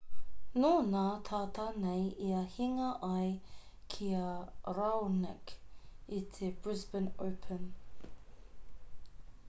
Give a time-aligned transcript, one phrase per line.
[0.61, 3.27] nō nā tata nei ia hinga ai
[3.95, 4.31] ki a
[4.77, 5.53] raonic
[6.21, 7.69] i te brisbane open